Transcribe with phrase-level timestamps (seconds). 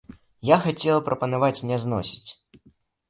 [0.49, 2.29] Я хацела прапанаваць не зносіць!